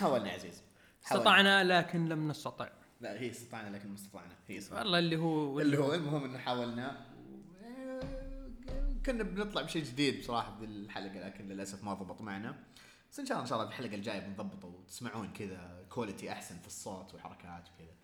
[0.00, 0.62] حاولنا يا عزيز.
[1.02, 1.30] حاولنا.
[1.30, 2.68] استطعنا لكن لم نستطع.
[3.00, 6.38] لا هي استطعنا لكن ما استطعنا هي اسمها والله اللي هو اللي هو المهم إنه
[6.38, 7.06] حاولنا.
[9.06, 12.58] كنا بنطلع بشيء جديد بصراحة في الحلقة لكن للأسف ما ضبط معنا.
[13.10, 16.58] بس إن شاء الله إن شاء الله في الحلقة الجاية بنضبطه وتسمعون كذا كواليتي أحسن
[16.58, 17.94] في الصوت والحركات وكذا.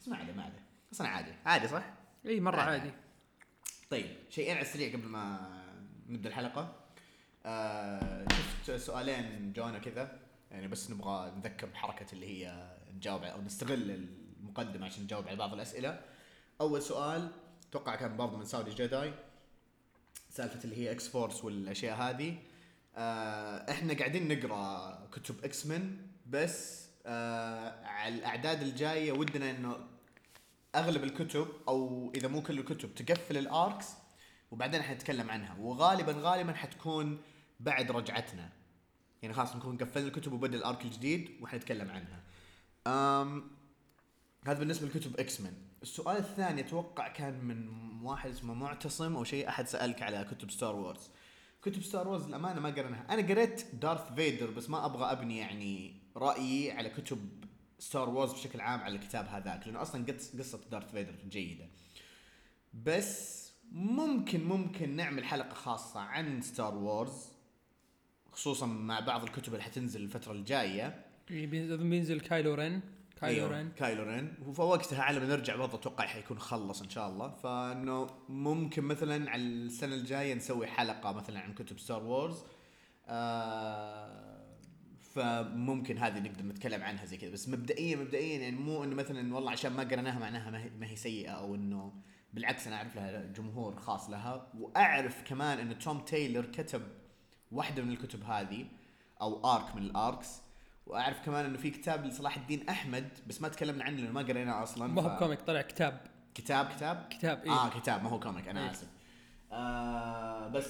[0.00, 0.62] بس ما عليه ما عليه.
[0.92, 1.32] أصلا عادي.
[1.46, 1.84] عادي صح؟
[2.26, 2.80] إي مرة عادي.
[2.80, 2.94] عادي.
[3.90, 5.50] طيب شيئين على السريع قبل ما
[6.08, 6.76] نبدأ الحلقة.
[7.46, 8.26] آه
[8.66, 10.18] شفت سؤالين جونا كذا.
[10.50, 14.06] يعني بس نبغى نذكر بحركة اللي هي نجاوب أو نستغل
[14.40, 16.00] المقدمة عشان نجاوب على بعض الأسئلة.
[16.60, 17.30] أول سؤال
[17.70, 19.12] أتوقع كان برضه من Saudi Jedi
[20.30, 22.36] سالفة اللي هي X-Force والأشياء هذه.
[22.96, 25.96] آه إحنا قاعدين نقرأ كتب X-Men
[26.26, 29.76] بس آه على الأعداد الجاية ودنا إنه
[30.74, 33.86] أغلب الكتب أو إذا مو كل الكتب تقفل ال arcs
[34.50, 35.56] وبعدين حنتكلم عنها.
[35.60, 37.22] وغالبا غالبا حتكون
[37.60, 38.59] بعد رجعتنا.
[39.22, 42.20] يعني خلاص نكون قفلنا الكتب وبدأ ال arc الجديد وحنتكلم عنها.
[42.86, 43.50] أم
[44.46, 47.68] هذا بالنسبة لكتب X-Men السؤال الثاني أتوقع كان من
[48.02, 51.10] واحد اسمه معتصم أو شيء أحد سألك على كتب Star Wars
[51.62, 55.94] كتب Star Wars الامانه ما قريناها أنا قريت Darth Vader بس ما أبغى أبني يعني
[56.16, 57.44] رأيي على كتب
[57.78, 61.68] Star Wars بشكل عام على الكتاب هذاك لأنه أصلا قص- قصة Darth Vader جيدة.
[62.74, 63.40] بس
[63.72, 67.26] ممكن ممكن نعمل حلقة خاصة عن Star Wars
[68.32, 71.04] خصوصا مع بعض الكتب اللي حتنزل الفترة الجاية.
[71.30, 72.80] بينزل Kylo Ren.
[73.20, 73.72] Kylo أيوه، Ren.
[73.72, 74.34] Kylo Ren.
[74.46, 77.28] وفوقتها على ما نرجع برضه أتوقع حيكون خلص إن شاء الله.
[77.30, 82.44] فإنه ممكن مثلا على السنة الجاية نسوي حلقة مثلا عن كتب Star Wars
[83.08, 84.40] آه
[85.14, 87.30] فممكن هذه نقدر نتكلم عنها زي كذا.
[87.30, 90.86] بس مبدئيا مبدئيا يعني مو إنه مثلا والله عشان ما قريناها معناها ما هي, ما
[90.86, 91.92] هي سيئة أو إنه
[92.32, 94.52] بالعكس أنا أعرف لها جمهور خاص لها.
[94.58, 96.82] وأعرف كمان انه Tom Taylor كتب
[97.52, 98.66] واحدة من الكتب هذه
[99.20, 100.28] أو arc من ال arcs
[100.86, 104.62] وأعرف كمان إنه في كتاب لصلاح الدين أحمد بس ما تكلمنا عنه لأنه ما قريناه
[104.62, 106.00] أصلا ما هو ف- comic طلع كتاب.
[106.34, 108.70] كتاب كتاب؟ كتاب اي آه كتاب ما هو comic أنا إيه.
[108.70, 108.88] آسف.
[109.52, 110.66] آه بس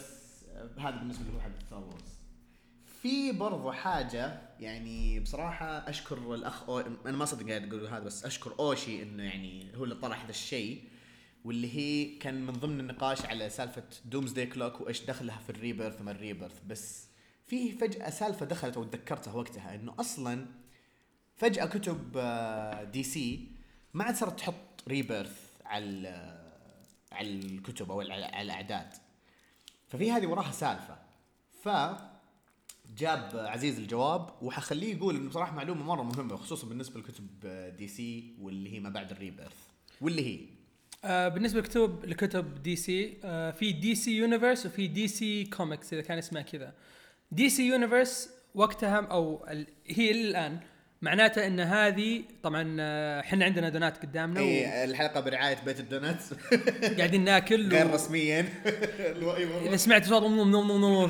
[0.48, 2.20] آه، هذا بالنسبة له حق Star Wars
[3.02, 6.78] في برضو حاجة يعني بصراحة أشكر الأخ أو...
[6.80, 10.30] أنا ما صدق قاعد أقول هذا بس أشكر أوشي إنه يعني هو اللي طرح ذا
[10.30, 10.84] الشيء.
[11.44, 16.00] واللي هي كان من ضمن النقاش على سالفة Doomsday Clock وإيش دخلها في ال Rebirth
[16.00, 16.60] وما ال Rebirth.
[16.66, 17.06] بس
[17.46, 20.46] في فجأة سالفة دخلت أو تذكرتها وقتها إنه أصلا
[21.36, 23.48] فجأة كتب آه، DC
[23.94, 24.54] ما عاد صارت تحط
[24.88, 26.40] Rebirth على
[27.12, 28.94] على الكتب أو على الأعداد.
[29.88, 30.98] ففي هذه وراها سالفة.
[31.62, 31.68] ف
[32.98, 37.26] جاب عزيز الجواب وحخليه يقول إنه بصراحة معلومة مرة مهمة خصوصا بالنسبة لكتب
[37.76, 39.56] DC واللي هي ما بعد ال Rebirth.
[40.00, 40.46] واللي هي
[41.04, 46.42] آه بالنسبة لكتب لكتب DC آه في DC Universe وفي DC Comics إذا كان اسمها
[46.42, 46.72] كذا.
[47.32, 50.58] DC Universe وقتها أو ال- هي الآن
[51.02, 56.32] معناته إن هذه طبعا آه، إحنا عندنا دونات قدامنا اي الحلقة برعاية بيت ال donuts
[56.92, 57.90] وقاعدين ناكل غير و...
[57.94, 58.40] رسميا.
[59.00, 59.68] أي والله.
[59.68, 60.22] إذا سمعت صوت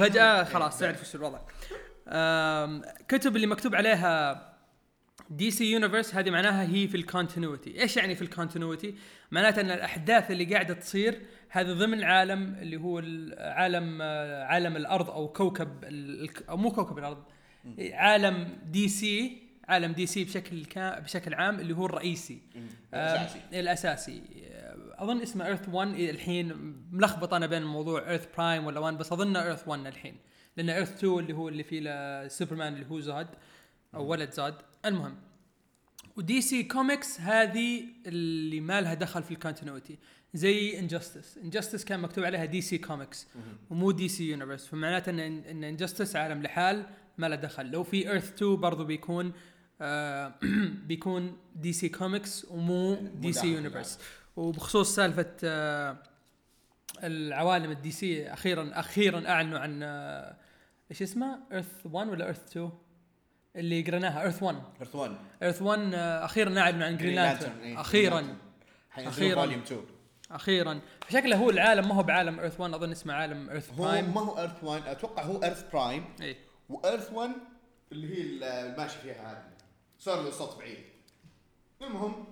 [0.00, 1.38] فجأة خلاص تعرف وش الوضع
[3.08, 4.49] كتب اللي مكتوب عليها
[5.30, 8.94] DC Universe هذه معناها هي في ال continuity إيش يعني في ال continuity
[9.30, 14.02] معناته إن الأحداث اللي قاعدة تصير هذا ضمن عالم اللي هو ال- عالم
[14.48, 15.84] عالم الأرض أو كوكب
[16.48, 17.24] أو مو كوكب الأرض.
[17.92, 22.42] عالم DC عالم DC بشكل كا بشكل عام اللي هو الرئيسي.
[22.94, 23.40] آه، الأساسي.
[23.60, 24.22] الأساسي.
[24.44, 26.52] آه، أظن اسمه Earth 1 الحين.
[26.92, 30.16] ملخبط أنا بين موضوع Earth Prime ولا 1 بس أظن Earth 1 الحين.
[30.56, 33.28] لأن Earth 2 اللي هو اللي فيه سوبرمان اللي هو Zod
[33.94, 34.54] أو ولد Zod.
[34.86, 35.16] المهم.
[36.16, 39.98] و DC Comics هذه اللي ما لها دخل في ال continuity
[40.34, 43.26] زي Injustice Injustice كان مكتوب عليها DC Comics
[43.70, 46.86] ومو DC Universe فمعناته ان ان Injustice عالم لحال
[47.18, 47.70] ما له دخل.
[47.70, 49.32] لو في Earth 2 برضو بيكون
[49.80, 50.34] آه
[50.88, 53.98] بيكون DC Comics ومو DC Universe
[54.36, 56.02] وبخصوص سالفة آه
[57.02, 60.36] العوالم ال DC أخيرا أخيرا أعلنوا عن آه
[60.90, 62.70] إيش اسمه؟ Earth 1 ولا Earth 2
[63.56, 68.36] اللي قريناها Earth 1 Earth 1 Earth 1 آه، أخيرا اعلنوا عن Green Lantern أخيرا.
[68.94, 69.80] volume 2
[70.30, 70.80] أخيرا.
[71.08, 74.20] شكله هو العالم ما هو بعالم Earth 1 أظن اسمه عالم Earth هو Prime ما
[74.20, 76.36] هو Earth 1 أتوقع هو Earth Prime اي
[76.68, 77.30] و Earth 1
[77.92, 78.22] اللي هي
[78.70, 79.56] الماشي فيها هذه.
[79.98, 80.78] صار له الصوت بعيد.
[81.82, 82.24] المهم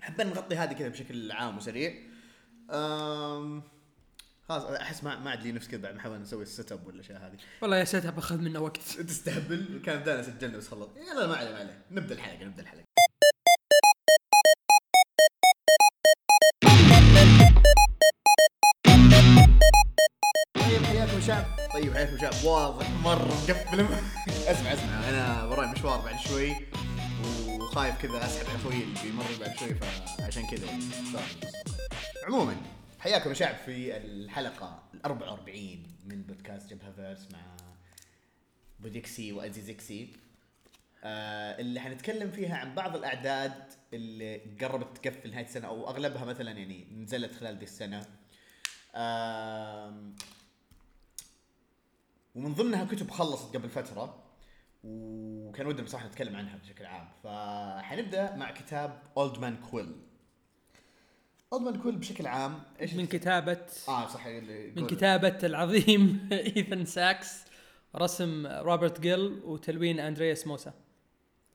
[0.00, 1.94] حبينا نغطي هذه كذا بشكل عام وسريع.
[2.70, 3.62] أم...
[4.48, 7.02] خلاص أحس ما ما عاد لي نفس كذا بعد ما حاولنا نسوي ال setup ولا
[7.10, 7.36] هذه.
[7.62, 8.76] والله يا ساتر باخذ منه وقت.
[8.76, 10.88] تستهبل؟ كان بدانا سجلنا بس خلص.
[10.96, 11.84] يلا ما عليه ما عليه.
[11.90, 12.84] نبدأ الحلقة نبدأ الحلقة.
[20.54, 21.44] طيب حياكم شعب
[21.74, 22.44] طيب حياكم شباب.
[22.44, 23.86] واضح مرة مقفل.
[24.28, 25.08] اسمع اسمع.
[25.08, 26.56] أنا وراي مشوار بعد شوي
[27.48, 29.74] وخايف كذا أسحب على أخوي اللي بيمر بعد شوي
[30.18, 30.68] فعشان كذا.
[32.26, 32.56] عموما
[33.06, 37.56] حياكم يا شعب في الحلقة ال 44 من بودكاست جبهة فيرس مع
[38.80, 40.12] بوديكسي وازيزكسي
[41.04, 43.54] آه اللي حنتكلم فيها عن بعض الأعداد
[43.92, 48.06] اللي قربت تقفل نهاية السنة أو أغلبها مثلا يعني نزلت خلال دي السنة.
[48.94, 50.14] آم،
[52.34, 54.24] ومن ضمنها كتب خلصت قبل فترة
[54.84, 57.08] وكان ودنا بصراحة نتكلم عنها بشكل عام.
[57.24, 59.96] فحنبدأ مع كتاب Old Man Quill
[61.52, 67.44] Man Quill بشكل عام إيش من كتابة آه صح اللي من كتابة العظيم ايثن ساكس
[67.96, 70.72] رسم روبرت جيل وتلوين أندرياس موسى.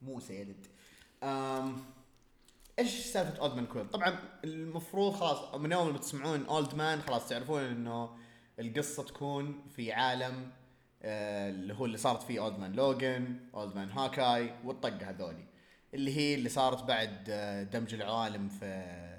[0.02, 0.66] موسى يا لد
[1.22, 1.84] أم...
[2.78, 7.28] إيش سالفة Old Man Quill؟ طبعا المفروض خلاص من يوم ما تسمعون Old Man خلاص
[7.28, 8.10] تعرفون إنه
[8.58, 10.50] القصة تكون في عالم
[11.02, 15.44] آه، اللي هو اللي صارت فيه Old Man Logan، Old Man Hawkeye والطقة هذولي.
[15.94, 19.11] اللي هي اللي صارت بعد آه، دمج العوالم في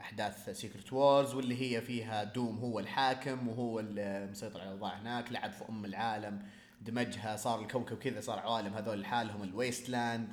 [0.00, 5.32] أحداث Secret Wars واللي هي فيها دوم هو الحاكم وهو اللي مسيطر على الاوضاع هناك
[5.32, 6.42] لعب في أم العالم
[6.80, 10.28] دمجها صار الكوكب كذا صار عوالم هذول لحالهم ال Wasteland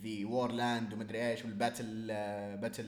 [0.00, 2.06] the Warland ومدري إيش وال Battle
[2.56, 2.84] Battle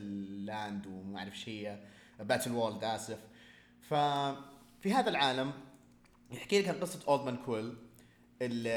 [0.46, 1.78] land وما أعرف إيش هي
[2.20, 3.18] Battleworld آسف.
[3.82, 5.52] ففي هذا العالم
[6.32, 7.76] يحكي لك عن قصة Old Man Quill
[8.42, 8.70] اللي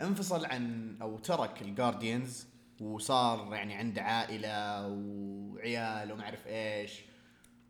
[0.00, 2.46] انفصل عن أو ترك ال Guardians
[2.80, 6.92] وصار يعني عنده عائلة وعيال وما أعرف إيش.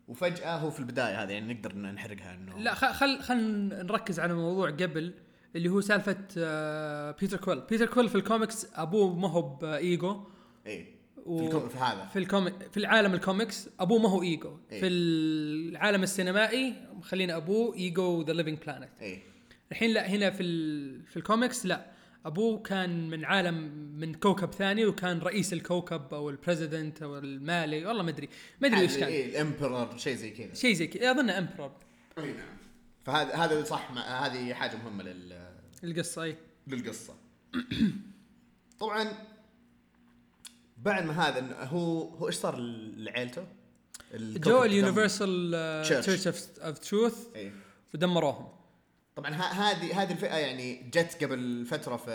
[0.07, 3.37] وفجأة هو في البداية هذه يعني نقدر نحرقها إنه لا خل خل
[3.67, 5.13] نركز على موضوع قبل
[5.55, 10.23] اللي هو سالفة آه، بيتر كويل بيتر كويل في الكوميكس أبوه ما هو بايجو
[10.65, 12.05] إيه و- في, هذا.
[12.05, 14.57] في ال comic في العالم الكوميكس أبوه ما هو إيجو.
[14.71, 14.79] إيه.
[14.81, 19.19] في العالم السينمائي خلينا أبوه Ego the Living Planet إيه.
[19.71, 21.01] الحين لا هنا في ال...
[21.05, 21.85] في الكوميكس لا.
[22.25, 23.55] أبوه كان من عالم
[23.99, 28.29] من كوكب ثاني وكان رئيس الكوكب أو ال president أو المالي والله ما أدري
[28.61, 29.07] ما أدري إيش كان.
[29.07, 30.53] إيه ال emperor شيء زي كذا.
[30.53, 31.71] شيء زي كذا أظن emperor
[32.17, 32.57] أي نعم.
[33.05, 35.39] فهذا هذا صح هذه حاجة مهمة لل
[35.83, 36.35] القصة اي
[36.67, 37.13] للقصة.
[38.79, 39.11] طبعا
[40.77, 42.57] بعد ما هذا هو هو إيش صار
[42.97, 43.47] لعيلته؟
[44.15, 44.63] جو.
[44.63, 45.51] ال Universal.
[46.01, 47.27] Church of Truth
[47.93, 48.54] ودمروهم
[49.15, 52.11] طبعا هذه هذه الفئة يعني جت قبل فترة في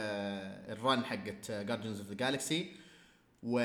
[0.68, 2.72] ال run حقت Guardians of the Galaxy
[3.42, 3.58] و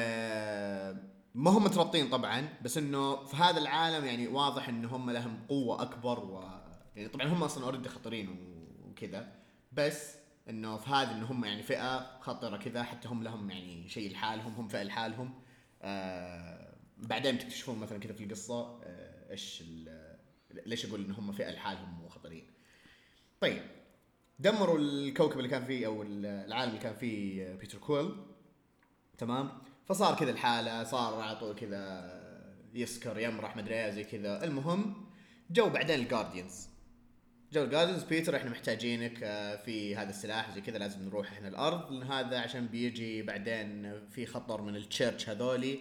[1.36, 5.82] ما هم مترابطين طبعا بس إنه في هذا العالم يعني واضح إن هم لهم قوة
[5.82, 6.44] أكبر و
[6.96, 8.30] يعني طبعا هم أصلا already خطرين
[8.84, 9.32] وكذا.
[9.72, 10.16] بس
[10.50, 14.54] إنه في هذا إن هم يعني فئة خطره كذا حتى هم لهم يعني شيء لحالهم
[14.54, 15.34] هم فئة لحالهم.
[15.82, 19.64] آه بعدين تكتشفون مثلا كذا في القصة آه إيش
[20.66, 22.55] ليش أقول إن هم فئة لحالهم وخطرين
[23.42, 23.62] طيب
[24.40, 28.16] دمروا الكوكب اللي كان فيه أو العالم اللي كان فيه بيتر كويل.
[29.18, 29.52] تمام؟
[29.86, 32.16] فصار كذا الحالة صار على طول كذا
[32.74, 34.44] يسكر يمرح مدري إيه زي كذا.
[34.44, 35.06] المهم
[35.52, 36.68] جو بعدين ال Guardians
[37.54, 41.48] جو ال Guardians بيتر إحنا محتاجينك آه، في هذا السلاح زي كذا لازم نروح إحنا
[41.48, 41.92] الأرض.
[41.92, 45.80] لأن هذا عشان بيجي بعدين في خطر من ال Church هذولي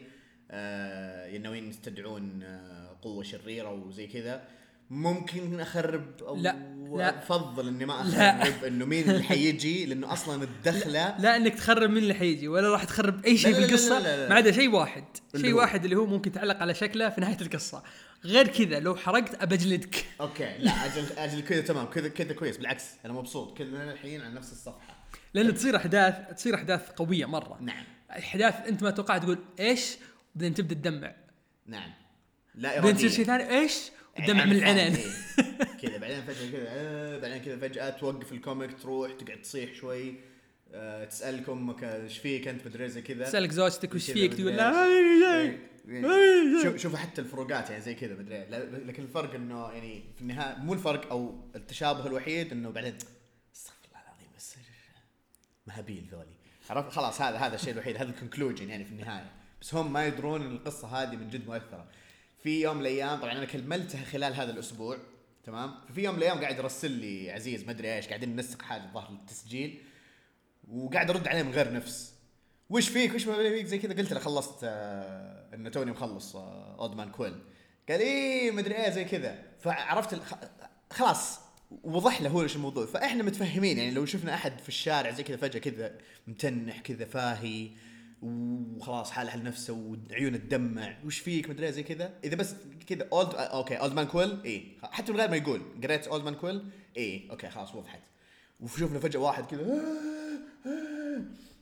[0.51, 4.49] آه، ناويين يستدعون آه، قوة شريرة وزي كذا.
[4.91, 6.57] ممكن أخرب أو لا،
[6.97, 7.19] لا.
[7.19, 8.43] أفضل إني ما لا.
[8.43, 12.69] أخرب إنه مين اللي حيجي؟ لأنه أصلا الدخلة لا إنك تخرب من اللي حيجي ولا
[12.69, 13.99] راح تخرب أي شيء لا، في لا، لا، القصة.
[13.99, 14.29] لا، لا، لا.
[14.29, 15.05] ما عدا شيء واحد.
[15.37, 17.83] شيء؟ واحد اللي هو ممكن تعلق على شكله في نهاية القصة.
[18.25, 20.07] غير كذا لو حرقت أبجلدك.
[20.21, 21.87] okay لا أجل أجل كذا تمام.
[21.87, 22.57] كذا كذا كويس.
[22.57, 23.59] بالعكس أنا مبسوط.
[23.59, 25.05] كلنا الحين على نفس الصفحة.
[25.35, 27.59] لأن تصير أحداث تصير أحداث قوية مرة.
[27.61, 27.85] نعم.
[28.11, 29.97] احداث أنت ما توقعت تقول إيش؟
[30.35, 31.15] بعدين تبدأ تدمع.
[31.67, 31.91] نعم.
[32.55, 33.75] لا بعدين تصير اراديه شيء ثاني إيش؟
[34.17, 34.97] يعني ودمع من إيه.
[35.83, 40.15] كذا بعدين فجأة كذا آه بعدين كذا فجأة توقف ال comic تروح تقعد تصيح شوي
[40.75, 43.25] آه تسالك أمك إيش فيك أنت؟ مدري زي كذا.
[43.25, 44.57] تسألك زوجتك وش فيك؟ تقول.
[44.57, 44.73] لا
[45.43, 45.59] شيء.
[46.63, 50.57] شوف شوف حتى الفروقات يعني زي كذا مدري لا- لكن الفرق إنه يعني في النهاية
[50.59, 52.95] مو الفرق أو التشابه الوحيد إنه بعدين
[53.57, 54.55] استغفر الله العظيم بس
[55.67, 56.35] مهابيل ذولي.
[56.71, 59.31] عرفت؟ خلاص هذا هذا الشيء الوحيد هذا الكونكلوجن يعني في النهاية.
[59.61, 61.87] بس هم ما يدرون إن القصة هذه من جد مؤثرة.
[62.45, 64.99] في يوم من الأيام طبعا أنا كملتها خلال هذا الأسبوع
[65.45, 68.83] تمام؟ ففي يوم من الأيام قاعد يرسل لي عزيز ما أدري إيش قاعدين ننسق حاجة
[68.95, 69.83] ظهر التسجيل
[70.71, 72.15] وقاعد أرد عليه من غير نفس.
[72.71, 76.77] وش فيك؟ وش ما فيك؟ زي كذا قلت له خلصت آه انه توني مخلص آه
[76.79, 77.35] Old Man Quill
[77.89, 79.43] قال إيه مدري إيه زي كذا.
[79.61, 80.21] فعرفت
[80.91, 81.41] خلاص
[81.85, 82.87] وضح له هو إيش الموضوع.
[82.87, 87.71] فإحنا متفهمين يعني لو شفنا أحد في الشارع زي كذا فجأة كذا متنح كذا فاهي
[88.25, 89.73] وخلاص حال حل نفسه
[90.11, 90.97] وعيونه تدمع.
[91.05, 92.15] وش فيك؟ مدري زي كذا.
[92.25, 92.55] إذا بس
[92.87, 95.63] كذا Old okay Old Man Quill اي حتى من غير ما يقول.
[95.83, 96.65] قريت Old Man Quill
[96.97, 98.01] اي okay خلاص وضحت.
[98.61, 99.83] وشوفنا فجأة واحد كذا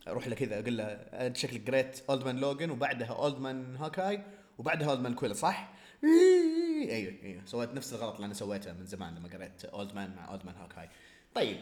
[0.08, 4.22] أروح له كذا أقول له أنت شكلك قريت Old Man Logan وبعدها Old Man Hawkeye
[4.58, 7.42] وبعدها Old Man Quill صح؟ أيوه أيوه.
[7.46, 10.54] سويت نفس الغلط اللي أنا سويته من زمان لما قريت Old Man مع Old Man
[10.54, 10.88] Hawkeye.
[11.34, 11.56] طيب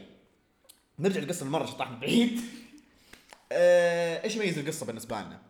[0.98, 2.40] نرجع للقصه مره شطحنا بعيد.
[3.52, 5.40] آه، إيش يميز القصة بالنسبة لنا؟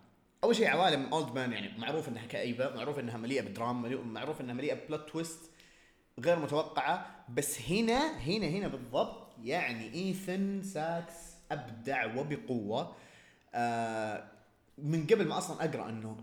[0.44, 4.54] أول شيء عوالم Old Man يعني معروف إنها كئيبة معروف إنها مليئة بدراما معروف إنها
[4.54, 5.50] مليئة plot twist
[6.20, 11.14] غير متوقعة بس هنا هنا هنا بالضبط يعني إيثن ساكس
[11.52, 12.96] أبدع وبقوة.
[13.54, 14.24] آه
[14.78, 16.16] من قبل ما أصلا أقرأ إنه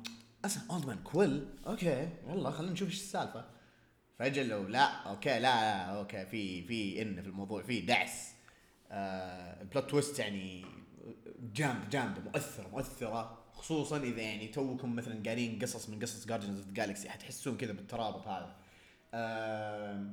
[0.46, 3.46] أصلا Old Man Quill okay يلا خلينا نشوف إيش السالفة.
[4.20, 8.34] فجأة لو لا okay لا, لا okay في في إن في الموضوع في دعس.
[8.92, 10.66] آه ال plot twist يعني
[11.54, 13.44] جامد جامده مؤثره مؤثرة.
[13.54, 18.28] خصوصا إذا يعني توكم مثلا قارين قصص من قصص Guardians of Galaxy حتحسون كذا بالترابط
[18.28, 18.56] هذا.
[19.14, 20.06] آه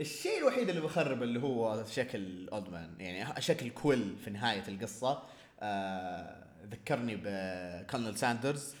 [0.00, 5.22] الشيء الوحيد اللي بخرب اللي هو شكل Old Man يعني شكل Quill في نهاية القصة.
[5.60, 8.74] آه ذكرني ب Colonel Sanders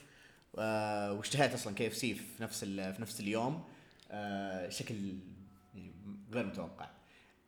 [0.58, 3.64] آه واشتهيت أصلا KFC في نفس في نفس اليوم.
[4.10, 4.94] آه شكل
[5.74, 5.92] يعني
[6.32, 6.88] غير متوقع.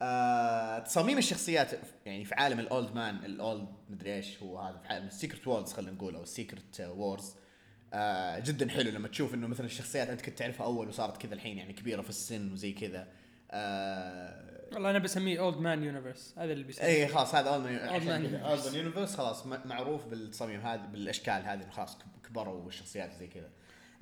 [0.02, 1.70] آه تصاميم الشخصيات
[2.06, 5.46] يعني في عالم ال Old Man الأولد مدري إيش هو هذا في عالم ال Secret
[5.46, 7.34] Worlds خلينا نقول أو ال Secret Wars
[7.92, 11.58] آه جدا حلو لما تشوف إنه مثلا الشخصيات أنت كنت تعرفها أول وصارت كذا الحين
[11.58, 13.08] يعني كبيرة في السن وزي كذا.
[13.50, 16.86] آه والله أنا بسميه Old Man Universe هذا اللي بيسميه.
[16.86, 18.44] اي خلاص هذا Old Universe.
[18.44, 23.50] Old Universe خلاص معروف بالتصاميم هذه بالأشكال هذه خلاص كب- كبروا والشخصيات زي كذا.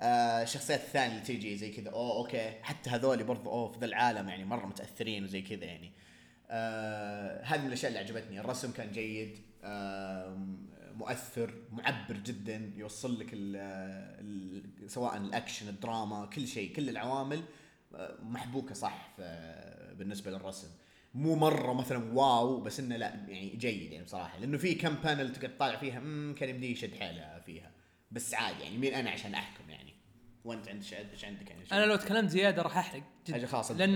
[0.01, 1.91] آه الشخصيات الثانية اللي تيجي زي كذا.
[1.91, 2.51] أوه okay.
[2.63, 5.93] حتى هذول برضو أوه في ذا العالم يعني مرة متأثرين وزي كذا يعني.
[6.51, 8.41] آه هذه من الأشياء اللي عجبتني.
[8.41, 9.39] الرسم كان جيد.
[9.65, 10.39] آه
[10.95, 13.57] مؤثر معبر جدا يوصل لك ال
[14.85, 17.43] ال سواء الأكشن الدراما كل شيء كل العوامل
[17.95, 19.09] آه، محبوكة صح
[19.99, 20.69] بالنسبة للرسم.
[21.15, 24.39] مو مرة مثلا واو بس إنه لا يعني جيد يعني بصراحة.
[24.39, 27.71] لأنه في كم panel تقعد تطالع فيها امم كان يمدي يشد حيله فيها.
[28.11, 29.88] بس عادي يعني مين أنا عشان أحكم يعني.
[30.45, 33.03] وانت عندك إيش عندك يعني؟ أنا لو تكلمت زيادة راح أحرق
[33.33, 33.75] حاجة جدا خاصة.
[33.75, 33.95] لأن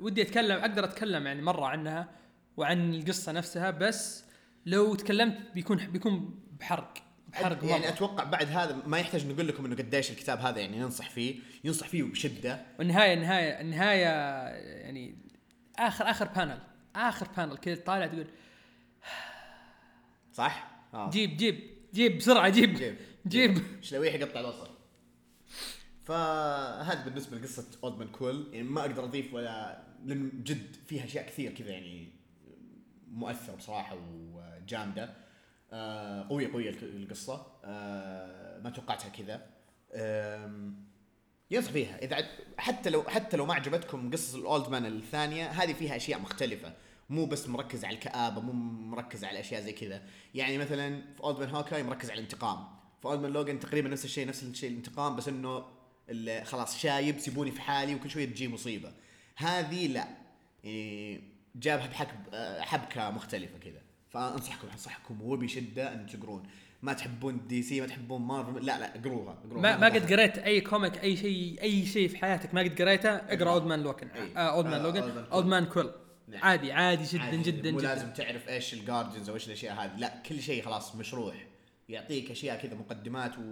[0.00, 2.08] ودي اتكلم أقدر أتكلم يعني مرة عنها
[2.56, 4.24] وعن القصة نفسها بس
[4.66, 6.94] لو تكلمت بيكون بيكون بحرق
[7.28, 7.88] بحرق يعني مرة.
[7.88, 11.88] أتوقع بعد هذا ما يحتاج نقول لكم إنه قديش الكتاب هذا يعني ننصح فيه ينصح
[11.88, 12.60] فيه بشدة.
[12.78, 14.06] والنهايه النهايه النهاية
[14.84, 15.18] يعني
[15.78, 16.58] اخر آخر panel
[16.96, 18.26] آخر panel كذا طالع تقول
[20.32, 21.10] صح؟ آه.
[21.10, 21.60] جيب جيب
[21.94, 22.96] جيب بسرعة جيب جيب.
[23.26, 23.62] جيب.
[23.80, 24.67] شلويح يقطع الوصل
[26.08, 31.26] فهذا بالنسبة لقصة Old Man Quill يعني ما أقدر أضيف ولا لأن جد فيها أشياء
[31.26, 32.12] كثير كذا يعني
[33.10, 33.96] مؤثره بصراحة
[34.32, 35.14] وجامدة.
[35.72, 37.46] آه قوية قوية القصة.
[37.64, 39.46] آه ما توقعتها كذا.
[41.50, 45.72] ينصح فيها إذا حتى لو حتى لو ما عجبتكم قصص ال Old Man الثانية هذه
[45.72, 46.74] فيها أشياء مختلفة.
[47.10, 48.52] مو بس مركز على الكآبة مو
[48.96, 50.02] مركز على أشياء زي كذا.
[50.34, 52.58] يعني مثلا في Old Man Hawkeye مركز على الانتقام.
[53.00, 55.77] في Old Man Logan تقريبا نفس الشيء نفس الشيء الانتقام بس إنه
[56.44, 58.92] خلاص شايب سيبوني في حالي وكل شوية تجي مصيبة.
[59.36, 60.08] هذه لا.
[60.64, 61.20] يعني
[61.54, 63.82] جابها بحك آه، حبكة مختلفة كذا.
[64.10, 66.42] فانصحكم أنصحكم وبشده أن تقرون.
[66.82, 69.62] ما تحبون دي سي ما تحبون مارفل لا لا اقروها اقروها.
[69.62, 73.10] ما ما قد قريت أي comic أي شيء أي شيء في حياتك ما قد قريته
[73.10, 75.41] اقرأ Old Man Logan.
[75.41, 75.92] Old Man Man Old Man Quill
[76.28, 76.44] نعم.
[76.44, 79.96] عادي عادي جدا عادي، جدا مو لازم تعرف إيش ال Guardians أو إيش الأشياء هذه.
[79.98, 81.46] لا كل شيء خلاص مشروح
[81.88, 83.42] يعطيك أشياء كذا مقدمات و...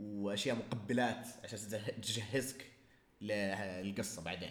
[0.00, 2.66] وأشياء مقبلات عشان تجه- تجهزك
[3.20, 4.50] للقصة بعدين.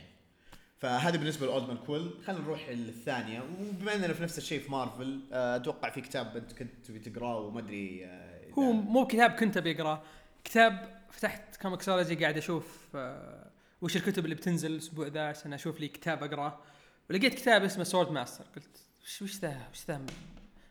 [0.80, 2.13] فهذا بالنسبة ل Old Man Quill.
[2.25, 3.42] خلينا نروح للثانية.
[3.42, 7.38] وبما إننا في نفس الشيء في مارفل آه، أتوقع في كتاب أنت كنت تبي تقرأه
[7.39, 10.04] وما أدري آه، هو مو كتاب كنت أبي أقرأه.
[10.44, 13.51] كتاب فتحت Comixology قاعد أشوف آه،
[13.82, 16.60] وش الكتب اللي بتنزل الأسبوع ذا عشان أشوف لي كتاب أقرأه.
[17.10, 18.77] ولقيت كتاب اسمه Sword Master قلت
[19.22, 20.06] وش ذا وش ذا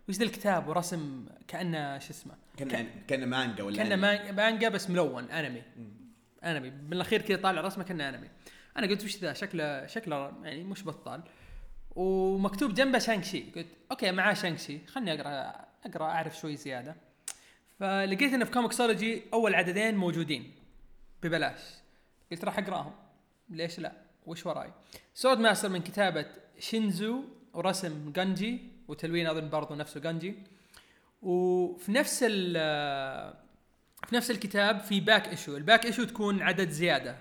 [0.08, 3.96] وش ذا الكتاب ورسم كأنه شو اسمه؟ كان كان مانجا ولا كأنه
[4.32, 5.62] مانجا بس ملون أنمي.
[6.44, 6.70] أنمي.
[6.70, 8.28] بالأخير كذا طالع رسمه كأنه أنمي.
[8.76, 11.22] أنا قلت وش ذا؟ شكله شكله يعني مش بطال.
[11.90, 13.40] ومكتوب جنبه Shang-Chi.
[13.56, 14.87] قلت أوكي معاه Shang-Chi.
[14.86, 16.96] خلني أقرأ أقرأ أعرف شوي زيادة.
[17.80, 20.54] فلقيت انه في Comixology أول عددين موجودين.
[21.22, 21.60] ببلاش.
[22.30, 22.92] قلت راح أقرأهم.
[23.48, 23.92] ليش لا؟
[24.26, 24.72] وش وراي؟
[25.14, 26.26] Sword Master من كتابة
[26.58, 30.35] شينزو ورسم جانجي وتلوين أظن برضو نفسه جانجي.
[31.23, 32.55] وفي نفس ال
[34.09, 37.16] في نفس الكتاب في back issue ال back issue تكون عدد زيادة.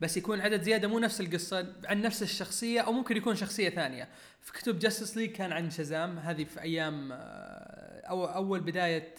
[0.00, 4.08] بس يكون عدد زيادة مو نفس القصة عن نفس الشخصية أو ممكن يكون شخصية ثانية.
[4.40, 9.14] في كتب Justice League كان عن شزام هذه في أيام أو أول بداية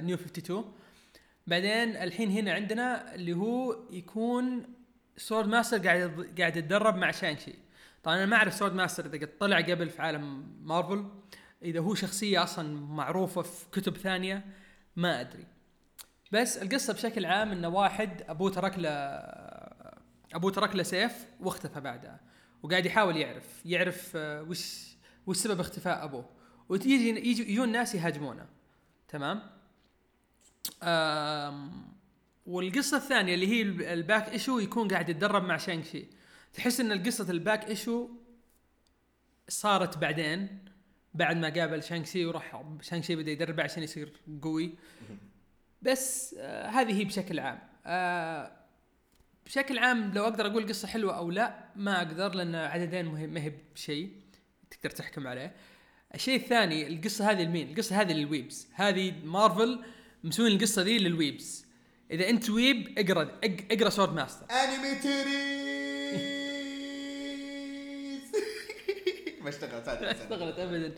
[0.00, 0.72] New 52
[1.46, 4.62] بعدين الحين هنا عندنا اللي هو يكون
[5.16, 7.54] Sword Master قاعد قاعد يتدرب مع Shang-Chi
[8.08, 11.04] طبعا أنا ما أعرف Sword Master إذا قد طلع قبل في عالم مارفل
[11.62, 14.44] إذا هو شخصية أصلا معروفة في كتب ثانية
[14.96, 15.46] ما أدري.
[16.32, 18.90] بس القصة بشكل عام إنه واحد أبوه ترك له
[20.34, 22.20] أبوه ترك له سيف واختفى بعدها
[22.62, 24.96] وقاعد يحاول يعرف يعرف آه، وش
[25.26, 26.28] وش سبب اختفاء أبوه.
[26.68, 28.46] وتيجي يجي يجون ناس يهاجمونه.
[29.08, 29.42] تمام؟
[32.46, 33.62] والقصة الثانية اللي هي
[33.92, 36.17] ال back issue يكون قاعد يتدرب مع Shang-Chi.
[36.54, 38.08] تحس إن القصة ال back issue
[39.48, 40.64] صارت بعدين
[41.14, 44.12] بعد ما قابل Shang-Chi وراح Shang-Chi بدأ يدربه عشان يصير
[44.42, 44.74] قوي.
[45.82, 47.58] بس آه هذه هي بشكل عام.
[47.86, 48.52] آه
[49.46, 53.40] بشكل عام لو أقدر أقول قصة حلوة أو لا ما أقدر لأن عددين مهم ما
[53.42, 54.12] هي بشيء
[54.70, 55.54] تقدر تحكم عليه.
[56.14, 58.68] الشيء الثاني القصة هذه لمين؟ القصة هذه لل weebs.
[58.74, 59.84] هذه مارفل
[60.24, 61.66] مسوين القصة ذي لل weebs.
[62.10, 65.67] إذا أنت weeb اقرأ اق- اقرأ Sword Master انمي تيريز
[69.48, 70.58] ما اشتغلت هذه اشتغلت.
[70.58, 70.92] ابدا.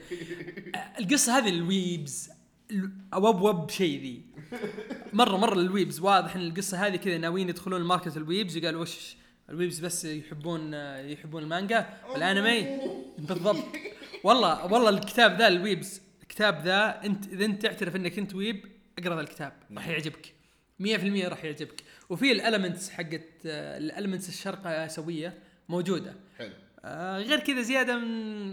[0.98, 2.30] القصة هذه لل weebs أو
[3.14, 4.22] weeb شيء ذي.
[5.12, 8.58] مرة مرة لل weebs واضح إن القصة هذه كذا ناويين يدخلون ال market ال weebs
[8.58, 9.16] وقالوا وش
[9.50, 12.78] ال weebs بس يحبون يحبون المانجا والانمي
[13.18, 13.64] بالضبط.
[14.24, 18.66] والله والله الكتاب ذا ال weebs الكتاب ذا أنت إذا أنت تعترف إنك أنت weeb
[18.98, 20.34] اقرأ ذا الكتاب راح يعجبك.
[20.80, 20.84] 100%
[21.28, 21.82] راح يعجبك.
[22.08, 25.38] وفي ال elements حقت ال elements الشرق اسيويه
[25.68, 26.14] موجودة.
[26.38, 26.52] حلو.
[26.84, 27.98] آه غير كذا زيادة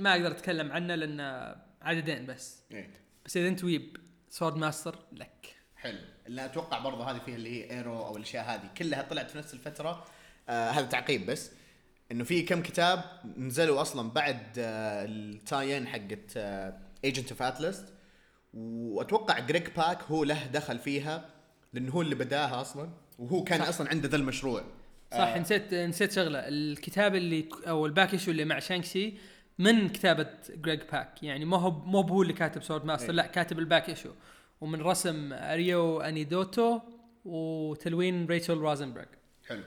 [0.01, 2.63] ما أقدر أتكلم عنه لأن عددين بس.
[2.71, 2.89] إيه.
[3.25, 3.97] بس إذا أنت weeb
[4.29, 5.55] Sword Master لك.
[5.75, 5.99] حلو.
[6.27, 8.69] اللي أتوقع برضه هذه فيها اللي هي Aero أو الأشياء هذه.
[8.77, 10.05] كلها طلعت في نفس الفترة.
[10.49, 11.51] آه هذا تعقيب بس.
[12.11, 13.03] إنه في كم كتاب
[13.37, 16.37] نزلوا أصلا بعد آه ال tie-in حقت
[17.03, 17.85] Agents of Atlas
[18.53, 21.29] وأتوقع Greg Pak هو له دخل فيها
[21.73, 22.89] لأنه هو اللي بدأها أصلا.
[23.19, 23.67] وهو كان صح.
[23.67, 24.63] أصلا عنده ذا المشروع.
[25.11, 25.39] صح آه.
[25.39, 26.39] نسيت نسيت شغلة.
[26.39, 29.17] الكتاب اللي أو ال back issue اللي مع Shang-Chi
[29.59, 31.23] من كتابة Greg Pak.
[31.23, 33.15] يعني ما هو مو هو اللي كاتب Sword Master إيه.
[33.15, 34.09] لا كاتب ال back issue
[34.61, 36.79] ومن رسم Ario Anindito
[37.25, 39.05] وتلوين Rachelle Rosenberg
[39.47, 39.63] حلو.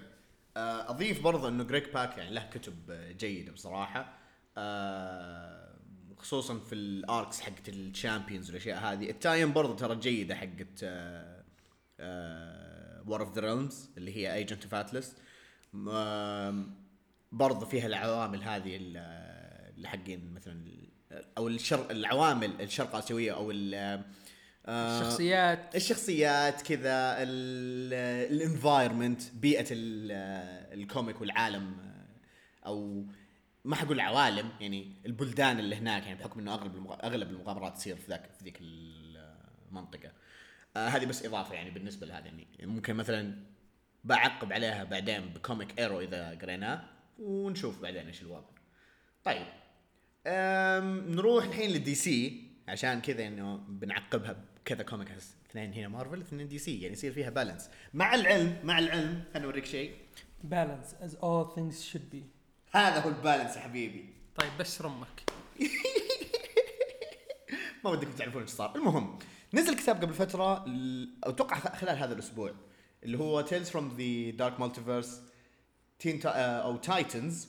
[0.57, 2.75] آه، أضيف برضه إنه Greg Pak يعني له كتب
[3.19, 4.19] جيدة بصراحة.
[4.59, 5.77] آه،
[6.19, 9.11] خصوصا في ال arcs حقت ال Champions والأشياء هذه.
[9.11, 10.85] ال tie-in برضه ترى جيدة حقت
[13.07, 15.17] War of the Realms اللي هي Agents of Atlas
[17.33, 18.97] برضه فيها العوامل هذه ال-
[19.77, 20.65] اللي حقين مثلا
[21.39, 24.03] أو الشر العوامل الشرق آسيوية أو ال-
[24.67, 25.77] آه، الشخصيات.
[25.77, 30.13] الشخصيات كذا ال environment بيئة ال-
[30.81, 31.77] ال comic والعالم
[32.67, 33.05] أو
[33.65, 36.95] ما حقول العوالم يعني البلدان اللي هناك يعني بحكم إنه أغلب المغ...
[37.05, 40.13] أغلب المغامرات تصير في ذاك في ذيك المنطقة
[40.77, 42.47] آه هذه بس إضافة يعني بالنسبة لهذا يعني.
[42.63, 43.35] ممكن مثلا
[44.05, 46.85] بعقب عليها بعدين ب comic Aero إذا قريناه
[47.19, 48.49] ونشوف بعدين إيش الوضع
[49.25, 49.47] طيب
[50.27, 55.09] أم نروح الحين لل DC عشان كذا إنه بنعقبها بكذا comic
[55.51, 59.65] اثنين هنا مارفل اثنين DC يعني يصير فيها balance مع العلم مع العلم خليني أوريك
[59.65, 59.95] شيء.
[60.45, 62.23] balance as all things should be.
[62.77, 64.15] هذا هو ال balance يا حبيبي.
[64.37, 65.31] طيب بس رمك.
[67.85, 68.77] ما ودكم تعرفون إيش صار.
[68.77, 69.19] المهم
[69.55, 70.65] نزل كتاب قبل فترة
[71.25, 72.55] أتوقع خلال هذا الأسبوع.
[73.05, 75.21] اللي هو Tales from the Dark Multiverse
[75.99, 77.49] Teen أو Titans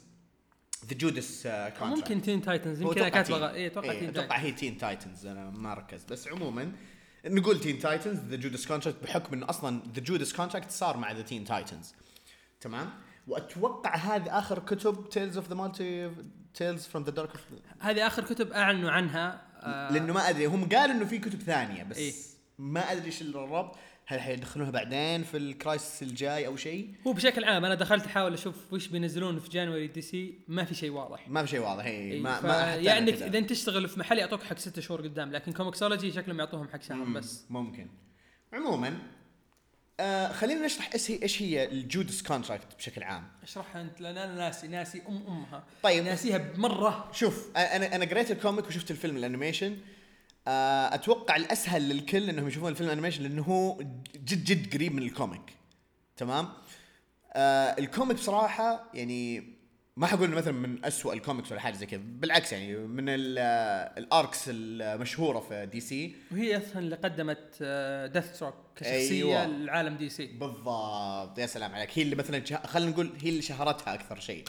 [0.86, 1.48] The Judas
[1.82, 5.50] ممكن Teen Titans يمكن كاتبه اي أتوقع إيه، Teen أتوقع Titans هي Teen Titans أنا
[5.50, 6.72] ما ركزت بس عموما
[7.26, 11.22] نقول Teen Titans The Judas Contract بحكم انه أصلا The Judas Contract صار مع the
[11.22, 11.96] Teen Titans
[12.62, 12.90] تمام؟
[13.28, 16.12] وأتوقع هذه آخر كتب Tales of the Multi
[16.54, 17.30] Tales from the Dark
[17.80, 21.84] هذه آخر كتب أعلنوا عنها آه لأنه ما أدري هم قالوا إنه في كتب ثانية
[21.84, 22.14] بس إيه.
[22.60, 23.76] ما أدري إيش الربط.
[24.12, 28.34] هل حيدخلونها بعدين في ال crisis الجاي أو شيء؟ هو بشكل عام أنا دخلت أحاول
[28.34, 30.34] أشوف وش بينزلون في January DC.
[30.48, 31.30] ما في شيء واضح.
[31.30, 33.14] ما في شيء واضح اي إيه، ما ف- ما يعني.
[33.14, 36.82] اذا انت تشتغل في محل يعطوك حق ستة شهور قدام لكن Comixology شكلهم يعطوهم حق
[36.82, 37.46] شهر بس.
[37.50, 37.88] ممكن.
[38.54, 38.98] عموما
[40.00, 43.28] آه خلينا نشرح إيش هي إيش هي ال Judas Contract بشكل عام.
[43.44, 45.64] أشرحها أنت لأن أنا ناسي ناسي أم أمها.
[45.84, 46.04] طيب.
[46.04, 47.12] ناسيها بمرة.
[47.14, 49.78] شوف أنا أنا قريت ال comic وشفت الفيلم ال animation.
[50.48, 53.78] أتوقع الأسهل للكل إنهم يشوفون الفيلم ال animation لأنه هو
[54.16, 55.56] جد جد قريب من ال comic.
[56.18, 56.48] تمام؟
[57.34, 59.44] آه ال comic بصراحة يعني
[59.98, 63.14] ما حقول إنه مثلا من أسوأ الكوميكس ولا حاجة زي كذا بالعكس يعني من آه،
[63.98, 67.64] ال arcs المشهورة في DC وهي أصلا اللي قدمت
[68.14, 69.46] Deathstroke كشخصية أيوة.
[69.46, 71.40] لعالم DC بالضبط.
[71.40, 71.90] يا سلام عليك.
[71.94, 72.44] هي اللي مثلا.
[72.68, 74.44] خلينا نقول هي اللي شهرتها أكثر شيء.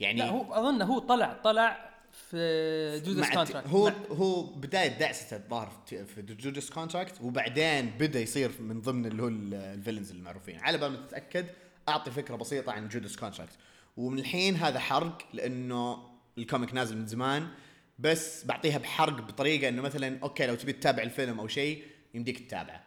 [0.00, 1.90] يعني لا هو أظن هو طلع طلع
[2.30, 8.80] في Judas Contract هو هو بداية دعسته الظاهر في- Judas Contract وبعدين بدأ يصير من
[8.80, 10.58] ضمن اللي هو ال- ال villains المعروفين.
[10.60, 11.46] على بال ما تتأكد
[11.88, 13.52] أعطي فكرة بسيطة عن Judas Contract
[13.96, 15.98] ومن الحين هذا حرق لأنه
[16.38, 17.48] ال comic نازل من زمان
[17.98, 21.84] بس بعطيها بحرق بطريقة إنه مثلا okay لو تبي تتابع الفيلم أو شيء
[22.14, 22.84] يمديك تتابعه.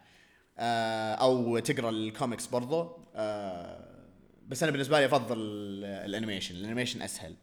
[0.58, 2.98] آه أو تقرأ الكوميكس برضو.
[3.16, 4.06] آه
[4.48, 5.36] بس أنا بالنسبة لي أفضل
[5.84, 6.56] ال animation.
[6.56, 7.36] ال animation أسهل.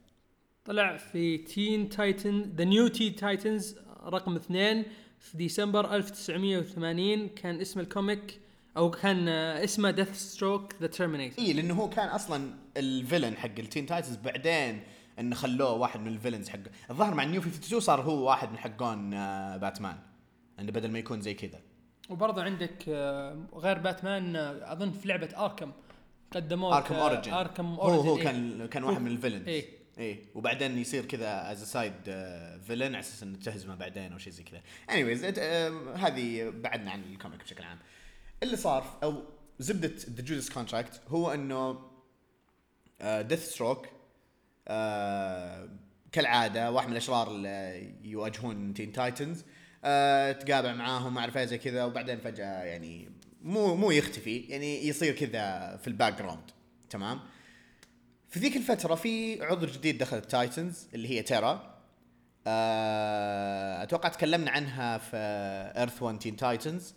[0.66, 4.84] طلع في Teen Titan The New Teen Titans رقم اثنين
[5.20, 8.40] في ديسمبر 1980 كان اسم ال comic
[8.76, 13.58] أو كان آه، اسمه Deathstroke the Terminator اي لأنه هو كان أصلا ال villain حق
[13.58, 14.82] ال Teen Titans بعدين
[15.18, 16.58] انه خلوه واحد من ال villains حق
[16.90, 19.10] الظاهر مع New 52 صار هو واحد من حقون
[19.58, 19.96] باتمان
[20.60, 21.60] انه بدل ما يكون زي كذا.
[22.08, 25.72] وبرضه عندك آه، غير باتمان آه، أظن في لعبة Arkham
[26.30, 28.24] قدموه Arkham Origins Arkham هو Origins هو إيه.
[28.24, 29.75] كان كان واحد من ال villains إيه.
[29.98, 31.92] إيه وبعدين يصير كذا as side
[32.66, 34.62] villain على أساس إنه تهزمه بعدين أو شيء زي كذا.
[34.90, 35.24] anyways
[35.94, 37.78] هذه بعدنا عن ال comic بشكل عام.
[38.42, 39.22] اللي صار أو
[39.58, 41.90] زبدة The Judas Contract هو إنه
[43.02, 43.86] Deathstroke
[46.12, 49.44] كالعادة واحد من الأشرار اللي يواجهون Teen Titans
[49.84, 53.08] آه تقابل معاهم ما أعرف إيه زي كذا وبعدين فجأة يعني
[53.42, 56.50] مو مو يختفي يعني يصير كذا في ال background
[56.90, 57.20] تمام؟
[58.28, 61.76] في ذيك الفترة في عضو جديد دخل ال Titans اللي هي تيرا
[62.46, 65.16] آه، أتوقع تكلمنا عنها في
[65.76, 66.94] Earth 1 Teen Titans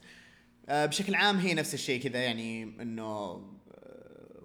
[0.70, 3.44] بشكل عام هي نفس الشيء كذا يعني إنه آه،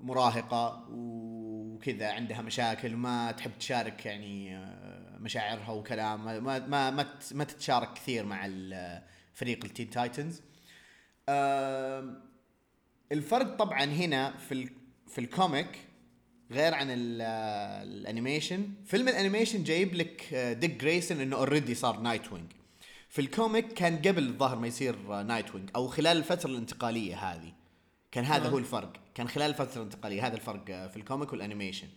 [0.01, 7.45] مراهقة وكذا عندها مشاكل وما تحب تشارك يعني آه، مشاعرها وكلام ما ما ما, ما
[7.45, 8.51] تتشارك كثير مع
[9.35, 10.43] فريق ال Teen Titans
[13.13, 14.71] الفرق طبعا هنا في
[15.09, 15.79] في ال comic
[16.55, 17.23] غير عن ال-
[17.89, 18.69] ال animation.
[18.87, 22.53] فيلم ال animation جايب لك آه، ديك جريسون إنه already صار Nightwing
[23.09, 27.53] في ال comic كان قبل الظاهر ما يصير Nightwing أو خلال الفترة الانتقالية هذه.
[28.13, 28.51] كان هذا آه.
[28.51, 28.93] هو الفرق.
[29.15, 31.89] كان خلال الفترة الانتقالية هذا الفرق آه، في ال comic وال animation.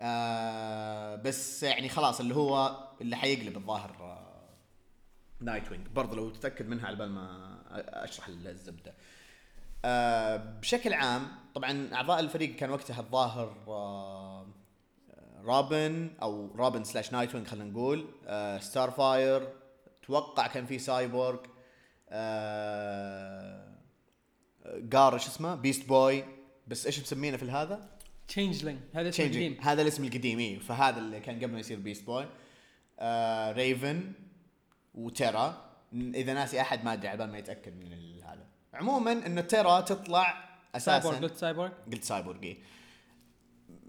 [0.00, 4.40] آه بس يعني خلاص اللي هو اللي حيقلب الظاهر آه
[5.40, 7.58] Nightwing برضه لو تتأكد منها على بال ما
[8.04, 8.90] أشرح الزبدة.
[8.90, 8.94] آه
[10.60, 14.46] بشكل عام طبعا أعضاء الفريق كان وقتها الظاهر آه
[15.44, 19.48] رابن أو Robin slash Nightwing خلينا نقول آه Starfire
[20.02, 21.38] أتوقع كان في سايبورغ
[22.08, 23.70] آه
[24.66, 26.24] جار إيش اسمه؟ Beast Boy
[26.66, 27.88] بس إيش مسمينه في هذا؟
[28.28, 29.20] Changeling هذا Changeling.
[29.20, 29.58] القديم.
[29.62, 32.26] هذا الاسم القديم اي فهذا اللي كان قبل ما يصير Beast Boy
[32.98, 34.12] آه Raven
[34.94, 37.92] و Terra إذا ناسي أحد ما أدري على ما يتأكد من
[38.74, 42.58] عموما إنه Terra تطلع سايبورغ أساسا قلت سايبورغ قلت سايبورغ إيه.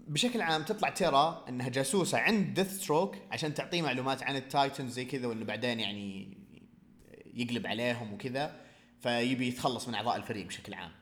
[0.08, 5.04] بشكل عام تطلع Terra إنها جاسوسة عند Deathstroke عشان تعطيه معلومات عن ال Titans زي
[5.04, 6.38] كذا وإنه بعدين يعني
[7.34, 8.56] يقلب عليهم وكذا
[9.00, 10.92] فيبي يتخلص من أعضاء الفريق بشكل عام.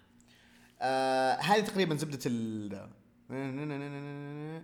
[0.80, 2.88] آه هذه تقريبا زبدة ال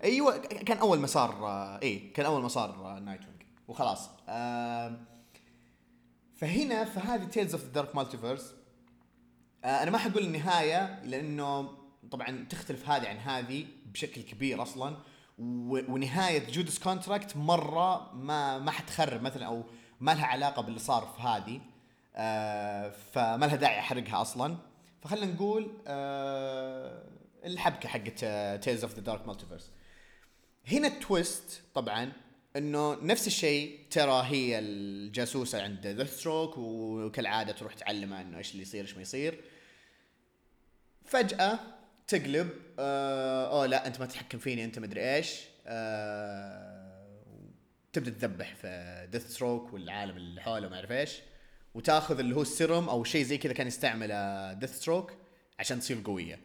[0.04, 4.98] أيوه كان أول مسار آه إيه كان أول مسار آه Nightwing وخلاص آه
[6.36, 8.54] فهنا في هذه Tales of the Dark Multiverse
[9.66, 11.70] أنا ما حقول النهاية لأنه
[12.10, 14.96] طبعا تختلف هذه عن هذه بشكل كبير أصلا.
[15.38, 19.62] ونهاية Judas Contract مرة ما ما حتخرب مثلا أو
[20.00, 21.60] ما لها علاقة باللي صار في هذه.
[22.16, 24.56] آه فما لها داعي أحرقها أصلا.
[25.00, 27.02] فخلينا نقول آه
[27.44, 28.24] الحبكة حقت
[28.64, 29.70] Tales of the Dark Multiverse
[30.66, 32.12] هنا ال twist طبعا
[32.56, 38.84] إنه نفس الشيء Terra هي الجاسوسة عند Deathstroke وكالعادة تروح تعلمه إنه إيش اللي يصير
[38.84, 39.40] إيش ما يصير.
[41.06, 41.58] فجأة
[42.06, 46.96] تقلب آه أوه لا أنت ما تتحكم فيني أنت مدري إيش آه
[47.92, 51.20] تبدأ تذبح في Deathstroke والعالم اللي حوله ما أعرف إيش
[51.74, 55.12] وتأخذ اللي هو السيروم أو شيء زي كذا كان يستعمله Deathstroke
[55.58, 56.38] عشان تصير قوية.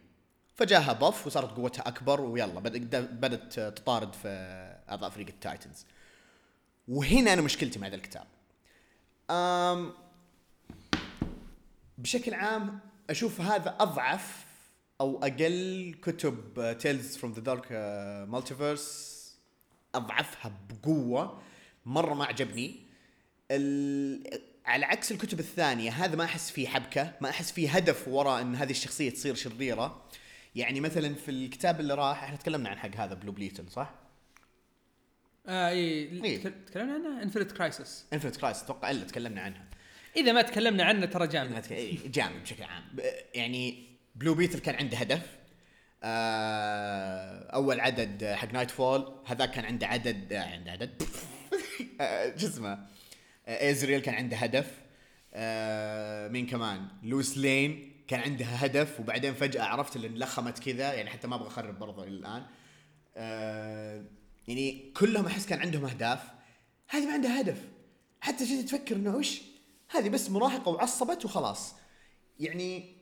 [0.54, 2.60] فجاها بف وصارت قوتها أكبر ويلا
[3.00, 4.28] بدأت تطارد في
[4.88, 5.86] أعضاء فريق ال Titans.
[6.88, 8.26] وهنا أنا مشكلتي مع ذا الكتاب.
[9.30, 9.92] أم
[11.98, 14.51] بشكل عام أشوف هذا أضعف
[15.00, 17.72] أو أقل كتب Tales from the Dark
[18.28, 19.12] Multiverse
[19.94, 21.42] أضعفها بقوة.
[21.86, 22.80] مرة ما عجبني.
[23.50, 24.40] ال...
[24.66, 28.54] على عكس الكتب الثانية هذا ما أحس فيه حبكة ما أحس فيه هدف وراء إن
[28.54, 30.08] هذه الشخصية تصير شريرة.
[30.54, 33.94] يعني مثلا في الكتاب اللي راح إحنا تكلمنا عن حق هذا Blue Beetle صح؟
[35.46, 35.78] آه إي
[36.24, 36.42] إيه.
[36.42, 39.64] تك- تكلمنا عنها Infinite Crisis Infinite Crisis أتوقع إلا تكلمنا عنها.
[40.16, 41.66] إذا ما تكلمنا عنه ترى جامد.
[41.72, 42.84] إيه، جامد بشكل عام.
[43.34, 45.38] يعني Blue Beetle كان عنده هدف.
[46.02, 51.02] آه أول عدد حق Knightfall هذاك كان عنده عدد آه عنده عدد؟
[52.00, 52.86] آه، شو اسمه؟
[53.46, 54.80] آه، Azrael كان عنده هدف.
[55.34, 61.10] آه، مين كمان؟ Lois Lane كان عندها هدف وبعدين فجأة عرفت اللي انلخمت كذا يعني
[61.10, 62.42] حتى ما أبغى أخرب برضه الآن.
[63.16, 64.04] آه،
[64.48, 66.20] يعني كلهم أحس كان عندهم أهداف.
[66.88, 67.68] هذه ما عندها هدف.
[68.20, 69.40] حتى جيت تفكر إنه وش؟
[69.90, 71.74] هذه بس مراهقة وعصبت وخلاص.
[72.40, 72.96] يعني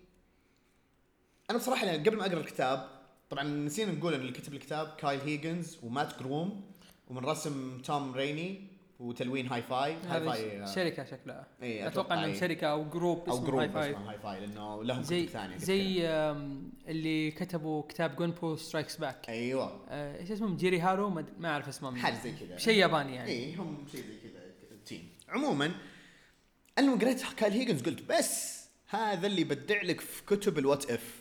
[1.51, 2.89] أنا بصراحة يعني قبل ما أقرأ الكتاب
[3.31, 6.63] طبعا نسينا نقول إن اللي كتب الكتاب Kyle Higgins و Mat Groom
[7.09, 9.95] ومن رسم Tom Raney وتلوين Hi-Fi.
[10.09, 11.47] Hi-Fi هذه شركة شكلها.
[11.63, 12.41] إيه، أتوقع أتوقع إنهم إيه.
[12.41, 16.73] شركة أو group أو group هاي اسمه Hi-Fi لأنه لهم زي كتب ثانية زي آم،
[16.89, 19.87] اللي كتبوا كتاب جونبو Strikes Back أيوه.
[19.91, 21.97] إيش اسمهم؟ جيري هارو؟ ما أعرف اسمهم.
[21.97, 22.57] حاجة زي كذا.
[22.57, 23.31] شيء ياباني يعني.
[23.31, 24.41] اي هم شيء زي كذا
[24.87, 25.73] team عموما
[26.79, 30.91] أنا لما قريت Kyle Higgins قلت بس هذا اللي يبدع لك في كتب ال what
[30.91, 31.21] if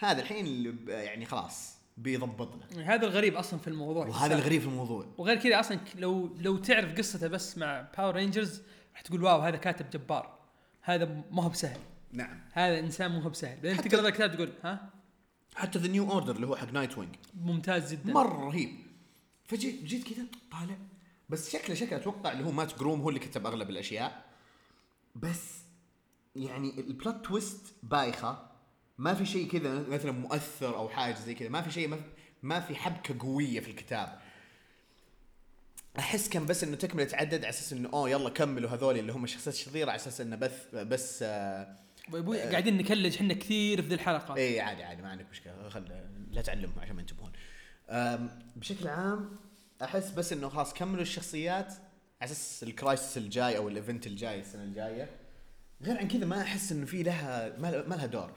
[0.00, 4.06] هذا الحين اللي يعني خلاص بيضبطنا هذا الغريب أصلا في الموضوع.
[4.06, 5.06] وهذا الغريب في الموضوع.
[5.18, 8.62] وغير كذا أصلا لو لو تعرف قصته بس مع Power Rangers
[8.92, 10.38] راح تقول wow هذا كاتب جبار.
[10.82, 11.80] هذا ما هو بسهل.
[12.12, 12.40] نعم.
[12.52, 13.56] هذا إنسان مو هو بسهل.
[13.60, 14.90] بعدين حتى- تقرأ الكتاب تقول ها؟
[15.54, 18.12] حتى The New Order اللي هو حق Nightwing ممتاز جدا.
[18.12, 18.70] مرة رهيب.
[19.44, 20.76] فجيت جيت كذا طالع.
[21.28, 24.24] بس شكله شكله أتوقع اللي هو Mat Groom هو اللي كتب أغلب الأشياء.
[25.16, 25.58] بس
[26.36, 28.49] يعني ال plot twist بايخة.
[29.00, 31.48] ما في شيء كذا مثلا مؤثر أو حاجة زي كذا.
[31.48, 32.00] ما في شيء
[32.42, 34.18] ما في, حبكة قوية في الكتاب.
[35.98, 39.24] أحس كان بس إنه تكملة عدد على أساس إنه أوه يلا كملوا هذول اللي هم
[39.24, 41.76] الشخصيات الشريره على أساس إنه بس بس آه
[42.08, 44.36] أبوي قاعدين نكلج إحنا كثير في ذي الحلقة.
[44.36, 45.68] اي عادي عادي ما عندك مشكلة.
[45.68, 45.84] خل
[46.30, 47.32] لا تعلمهم عشان ما ينتبهون.
[48.56, 49.36] بشكل عام
[49.82, 51.72] أحس بس إنه خلاص كملوا الشخصيات
[52.20, 55.08] على أساس ال crisis الجاي أو ال event الجاي السنة الجاية.
[55.82, 58.32] غير عن كذا ما أحس إنه في لها ما, لها دور.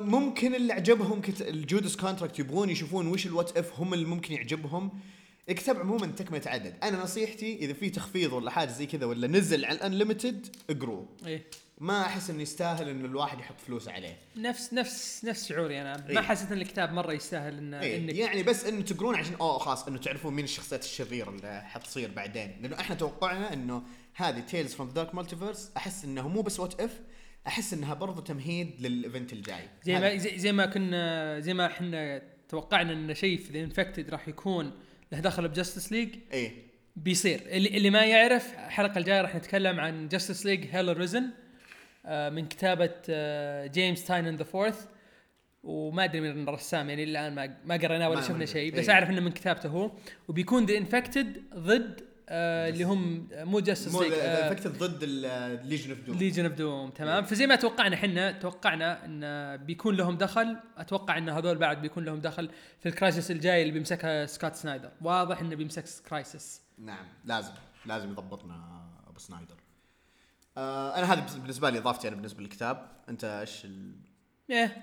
[0.00, 1.42] ممكن اللي عجبهم كت...
[1.42, 5.00] ال Judas Contract يبغون يشوفون وش ال what if هم اللي ممكن يعجبهم.
[5.48, 6.74] الكتاب عموما تكملة عدد.
[6.82, 11.06] أنا نصيحتي إذا في تخفيض ولا حاجة زي كذا ولا نزل على ال Unlimited اقروه
[11.26, 11.42] إيه.
[11.78, 14.16] ما أحس إنه يستاهل انه الواحد يحط فلوس عليه.
[14.36, 16.08] نفس نفس نفس شعوري أنا.
[16.08, 16.14] إيه.
[16.14, 19.58] ما حسيت إن الكتاب مرة يستاهل ان إيه انك يعني بس إنه تقرون عشان أوه
[19.58, 22.56] خلاص إنه تعرفون مين الشخصيات الشريرة اللي حتصير بعدين.
[22.62, 23.82] لأنه إحنا توقعنا إنه
[24.14, 27.00] هذه Tales from Dark Multiverse أحس إنه مو بس what if
[27.46, 29.68] أحس إنها برضو تمهيد لل event الجاي.
[29.82, 34.28] زي ما زي, زي ما كنا زي ما إحنا توقعنا إن شيء في Infected راح
[34.28, 34.72] يكون
[35.12, 36.52] له دخل ب Justice League إيه.
[36.96, 37.40] بيصير.
[37.46, 41.30] اللي, اللي ما يعرف الحلقة الجاية راح نتكلم عن Justice League Hell Arisen
[42.08, 42.92] من كتابة
[43.66, 44.86] جيمس تاينن the Fourth
[45.62, 48.94] وما أدري من الرسام يعني الآن ما ما قريناه ولا شفنا شيء بس إيه.
[48.94, 49.90] أعرف إنه من كتابته هو.
[50.28, 56.00] وبيكون The Infected ضد آه، اللي هم مو Justice League افكت ضد ال Legion of
[56.00, 60.56] Doom Legion of Doom تمام؟ فزي ما توقعنا إحنا توقعنا إن بيكون لهم دخل.
[60.78, 64.90] أتوقع إن هذول بعد بيكون لهم دخل في ال crisis الجاي اللي بيمسكها سكوت سنايدر
[65.02, 67.52] واضح إنه بيمسك crisis نعم لازم
[67.86, 69.56] لازم يضبطنا أبو سنايدر
[70.56, 72.88] آه أنا هذا بالنسبة لي إضافتي أنا بالنسبة للكتاب.
[73.08, 73.92] أنت إيش ال...
[74.50, 74.82] إيه.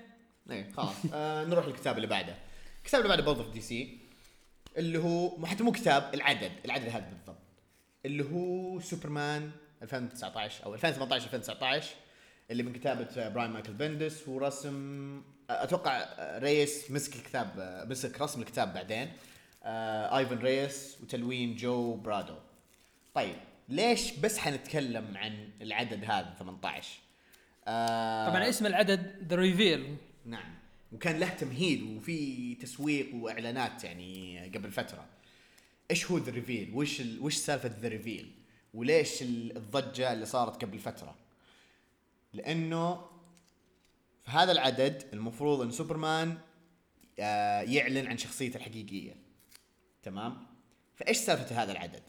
[0.50, 0.94] إيه خلاص.
[1.14, 2.34] آه نروح للكتاب اللي بعده.
[2.78, 3.98] الكتاب اللي بعده برضه في DC
[4.76, 7.38] اللي هو حتى مو كتاب العدد العدد هذا بالضبط.
[8.06, 9.50] اللي هو سوبرمان
[9.82, 11.94] 2019 أو 2018 2019
[12.50, 16.06] اللي من كتابة براين مايكل بندس ورسم أتوقع
[16.38, 17.48] ريس مسك الكتاب
[17.90, 19.12] مسك رسم الكتاب بعدين
[19.64, 22.36] آه آيفان ريس وتلوين جو برادو.
[23.14, 23.36] طيب
[23.68, 26.98] ليش بس حنتكلم عن العدد هذا 18
[27.68, 30.54] آه طبعا اسم العدد The Reveal نعم.
[30.94, 35.06] وكان له تمهيد وفي تسويق وإعلانات يعني قبل فترة.
[35.90, 37.20] إيش هو The Reveal وش ال...
[37.20, 38.32] وش سالفة The Reveal
[38.74, 41.14] وليش ال- الضجة اللي صارت قبل فترة؟
[42.32, 42.94] لأنه
[44.24, 46.38] في هذا العدد المفروض إن سوبرمان
[47.18, 49.16] آه، يعلن عن شخصيته الحقيقية.
[50.02, 50.46] تمام؟
[50.96, 52.02] فإيش سالفة هذا العدد؟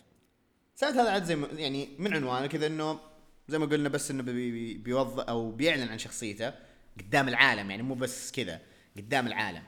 [0.76, 3.00] سالفة هذا العدد زي ما يعني من عنوانه كذا إنه
[3.48, 6.54] زي ما قلنا بس إنه بي بيوضح أو بيعلن عن شخصيته
[7.00, 8.62] قدام العالم يعني مو بس كذا.
[8.98, 9.64] قدام العالم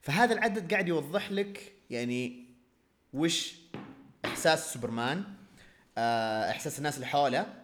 [0.00, 2.44] فهذا العدد قاعد يوضح لك يعني
[3.12, 3.54] وش
[4.24, 5.24] إحساس سوبرمان
[5.98, 7.54] آه، إحساس الناس اللي حوله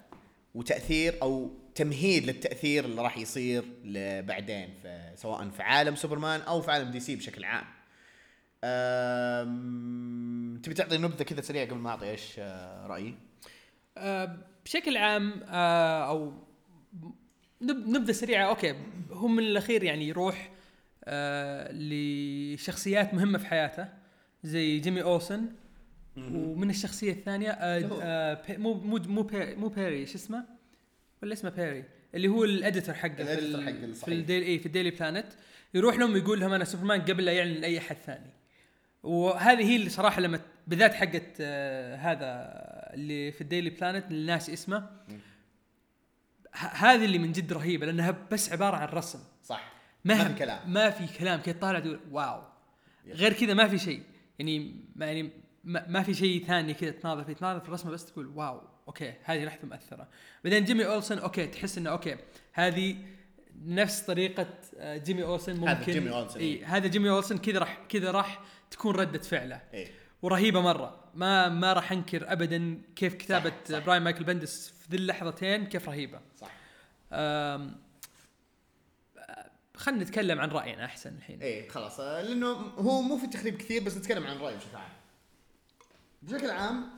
[0.54, 3.64] وتأثير أو تمهيد للتأثير اللي راح يصير
[4.22, 4.74] بعدين
[5.14, 7.64] سواء في عالم سوبرمان أو في عالم DC بشكل عام.
[8.64, 10.60] أم...
[10.62, 13.14] تبي تعطي نبذة كذا سريعة قبل ما أعطي إيش آه، رأيي؟
[13.98, 16.32] آه بشكل عام أو
[17.62, 18.74] نب- نبذة سريعة أوكي
[19.10, 20.50] هو من الأخير يعني يروح
[21.08, 23.88] آه لشخصيات مهمة في حياته
[24.44, 25.46] زي جيمي أولسن
[26.16, 27.98] ومن الشخصية الثانية آه.
[28.02, 30.44] آه مو مو مو بيري, مو بيري شو اسمه؟
[31.22, 33.66] ولا اسمه بيري؟ اللي هو ال editor حقه في, ال editor ال-
[33.96, 34.12] حق في.
[34.14, 35.26] ال Daily اي في ال Daily Planet
[35.74, 38.30] يروح لهم يقول لهم أنا سوبرمان قبل لا يعلن لأي أحد ثاني.
[39.02, 42.26] وهذه هي اللي صراحة لما بالذات حقت آه هذا
[42.94, 44.90] اللي في ال Daily Planet الناس اسمه.
[46.52, 49.18] هذه اللي من جد رهيبة لأنها بس عبارة عن رسم.
[49.44, 49.75] صح.
[50.06, 50.72] ما, ما في كلام.
[50.72, 51.40] ما في كلام.
[51.40, 52.42] كذا طالع تقول wow.
[53.06, 54.02] غير كذا ما في شيء.
[54.38, 55.30] يعني ما يعني
[55.64, 57.32] ما, ما في شيء ثاني كذا تناظر فيه.
[57.32, 58.60] تناظر في الرسمة بس تقول wow.
[58.88, 60.08] okay هذه لحظه مؤثره
[60.44, 62.16] بعدين جيمي أولسون okay تحس إنه okay
[62.52, 62.96] هذه
[63.64, 64.46] نفس طريقة
[64.78, 66.76] آه، جيمي أولسون ممكن هذا جيمي أولسون، إي إيه.
[66.76, 68.40] هذا جيمي أولسون كذا راح كذا راح
[68.70, 69.62] تكون ردة فعله.
[69.74, 69.88] إيه
[70.22, 71.04] ورهيبة مرة.
[71.14, 73.78] ما ما راح أنكر ابدا كيف كتابة صح، صح.
[73.78, 76.20] براين مايكل بندس في ذي اللحظتين كيف رهيبة.
[76.40, 76.50] صح.
[79.76, 81.42] خلينا نتكلم عن رأينا أحسن الحين.
[81.42, 82.00] إيه خلاص.
[82.00, 84.92] لأنه هو مو في تخريب كثير بس نتكلم عن رأيي بشكل عام.
[86.22, 86.90] بشكل عام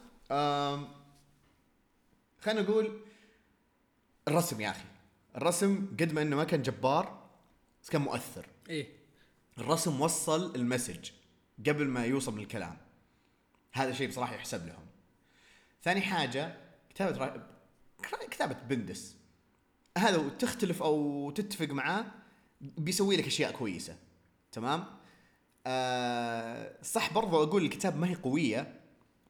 [2.41, 3.01] خلينا نقول
[4.29, 4.85] الرسم يا أخي.
[5.37, 7.29] الرسم قد ما إنه ما كان جبار
[7.83, 8.47] بس كان مؤثر.
[8.69, 8.89] إيه.
[9.59, 11.11] الرسم وصل المسج
[11.67, 12.77] قبل ما يوصل من الكلام.
[13.73, 14.87] هذا شيء بصراحة يحسب لهم.
[15.83, 16.57] ثاني حاجة
[16.91, 17.49] كتابة را...
[18.31, 19.17] كتابة بندس.
[19.99, 22.05] هذا تختلف أو تتفق معاه
[22.61, 23.97] بيسوي لك أشياء كويسة
[24.53, 24.85] تمام؟
[25.67, 28.81] آه صح برضو أقول الكتاب ما هي قوية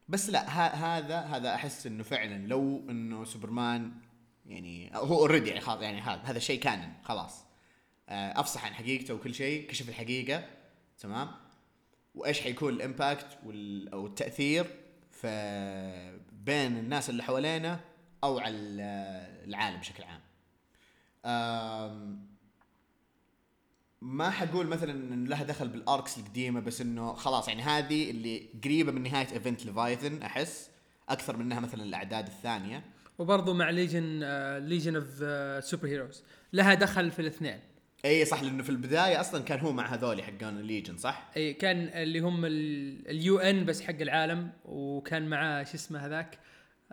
[0.09, 0.49] بس لا
[0.97, 3.91] هذا هذا أحس إنه فعلا لو إنه سوبرمان
[4.45, 7.45] يعني هو already يعني خلاص يعني هذا هذا شيء كان خلاص.
[8.09, 10.45] آه، أفصح عن حقيقته وكل شيء كشف الحقيقة
[10.99, 11.31] تمام؟
[12.15, 14.65] وإيش حيكون ال impact وال أو التأثير
[15.11, 17.79] في بين الناس اللي حوالينا
[18.23, 20.21] أو على ال- العالم بشكل عام.
[24.01, 28.49] ما حقول مثلا إن لها دخل بال arcs القديمة بس إنه خلاص يعني هذه اللي
[28.63, 30.69] قريبة من نهاية event Leviathan أحس
[31.09, 32.83] أكثر منها مثلا الأعداد الثانية.
[33.17, 34.23] وبرضه مع Legion
[34.57, 35.07] Legion of
[35.65, 37.59] Super-Heroes لها دخل في الاثنين.
[38.05, 41.53] إي صح لأنه في البداية أصلا كان هو مع هذول حقون ال Legion صح؟ إي
[41.53, 46.39] كان اللي هم ال UN بس حق العالم وكان معاه شو اسمه هذاك؟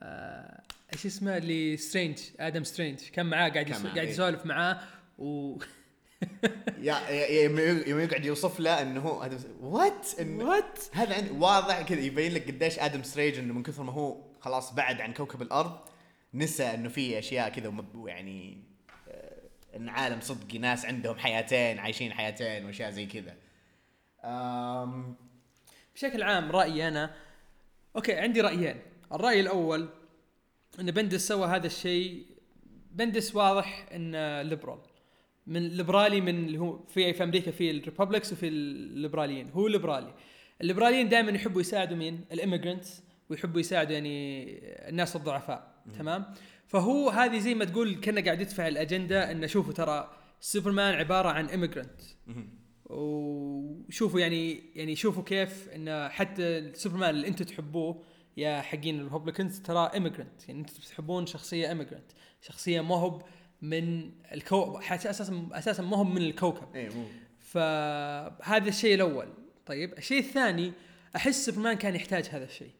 [0.00, 4.02] آه، إيش اسمه اللي سترينج آدم سترينج كان معاه قاعد معاه،.
[4.02, 4.80] يسولف معاه
[5.18, 5.58] و
[6.78, 7.08] يا
[7.86, 12.78] يوم يقعد يوصف له إنه هو آدم what what هذا واضح كذا يبين لك قديش
[12.78, 15.78] آدم سترينج إنه من كثر ما هو خلاص بعد عن كوكب الأرض
[16.34, 18.58] نسى إنه في أشياء كذا يعني
[19.08, 23.36] آه، إن عالم صدقي ناس عندهم حياتين عايشين حياتين وأشياء زي كذا.
[25.94, 27.14] بشكل عام رأيي أنا
[27.96, 28.80] okay عندي رأيين.
[29.12, 29.88] الرأي الأول
[30.80, 32.26] إن بندس سوى هذا الشيء
[32.90, 34.78] بندس واضح إنه liberal
[35.46, 40.14] من ليبرالي من اللي هو في في أمريكا في ال Republicans وفي الليبراليين هو ليبرالي.
[40.60, 44.46] الليبراليين دائما يحبوا يساعدوا مين؟ ال immigrants ويحبوا يساعدوا يعني
[44.88, 46.34] الناس الضعفاء تمام؟
[46.66, 51.70] فهو هذه زي ما تقول كأنه قاعد يدفع الأجندة إنه شوفوا ترى سوبرمان عبارة عن
[52.26, 52.48] مهم.
[52.84, 58.02] وشوفوا يعني يعني شوفوا كيف إنه حتى سوبرمان اللي أنتم تحبوه
[58.36, 60.48] يا حقين ال Republicans ترى immigrant.
[60.48, 63.22] يعني أنتم تحبون شخصية immigrant شخصية ما هو
[63.70, 66.76] من الكوكب أساسا أساسا ما هو من الكوكب.
[66.76, 67.04] إيه مو.
[67.40, 69.28] فهذا الشيء الأول.
[69.66, 70.72] طيب الشيء الثاني
[71.16, 72.70] أحس سوبرمان كان يحتاج هذا الشيء.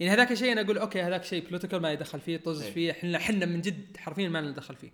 [0.00, 2.72] يعني هذاك الشيء أنا أقول okay هذاك شيء political ما يدخل فيه طز إيه.
[2.72, 4.90] فيه إحنا إحنا من جد حرفيا ما لنا دخل فيه.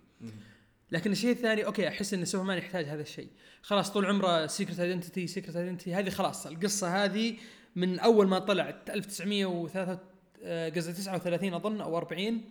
[0.91, 3.27] لكن الشيء الثاني okay أحس إن سوبرمان يحتاج هذا الشيء.
[3.61, 7.35] خلاص طول عمره secret identity secret identity هذه خلاص القصة هذه
[7.75, 9.99] من أول ما طلعت 1903
[10.43, 12.41] آه، قصدي 39 أظن أو 40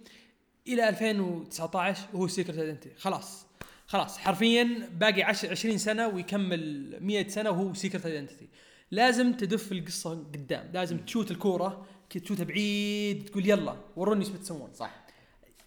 [0.68, 3.46] إلى 2019 وهو secret identity خلاص.
[3.86, 4.18] خلاص.
[4.18, 8.48] حرفيا باقي 10 20 سنة ويكمل 100 سنة وهو secret identity
[8.90, 10.70] لازم تدف القصة قدام.
[10.74, 15.06] لازم تشوت الكورة تشوتها بعيد تقول يلا وروني إيش بتسوون؟ صح.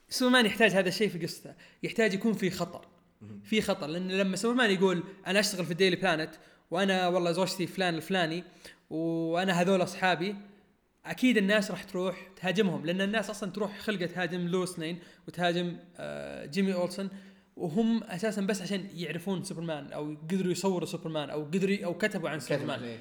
[0.09, 1.53] سوبرمان يحتاج هذا الشيء في قصته.
[1.83, 2.85] يحتاج يكون في خطر.
[3.43, 3.87] في خطر.
[3.87, 6.31] لأن لما سوبرمان يقول أنا أشتغل في ال Daily Planet
[6.71, 8.43] وأنا والله زوجتي فلان الفلاني
[8.89, 10.35] وأنا هذول أصحابي
[11.05, 16.45] أكيد الناس راح تروح تهاجمهم لأن الناس أصلا تروح خلقة تهاجم لويس لين وتهاجم آه،
[16.45, 17.09] جيمي أولسون
[17.55, 22.39] وهم أساسا بس عشان يعرفون سوبرمان أو قدروا يصوروا سوبرمان أو قدروا أو كتبوا عن
[22.39, 22.99] سوبرمان إيه.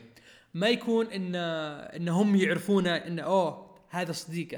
[0.55, 4.57] ما يكون إن إن هم يعرفونه إن أوه هذا صديقه